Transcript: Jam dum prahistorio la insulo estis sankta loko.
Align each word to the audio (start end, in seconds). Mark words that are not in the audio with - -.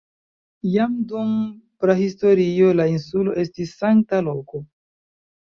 Jam 0.75 0.95
dum 1.11 1.35
prahistorio 1.85 2.71
la 2.81 2.89
insulo 2.95 3.37
estis 3.45 3.77
sankta 3.83 4.25
loko. 4.31 4.65